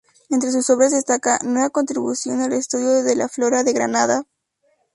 [0.31, 4.23] Entre sus obras destaca 'Nueva contribución al estudio de la flora de Granada'.